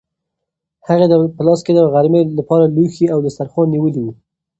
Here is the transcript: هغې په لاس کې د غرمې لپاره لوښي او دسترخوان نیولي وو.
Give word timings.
هغې 0.87 1.05
په 1.35 1.41
لاس 1.47 1.59
کې 1.65 1.71
د 1.75 1.79
غرمې 1.93 2.21
لپاره 2.39 2.71
لوښي 2.75 3.05
او 3.13 3.19
دسترخوان 3.25 3.67
نیولي 3.73 4.01
وو. 4.03 4.13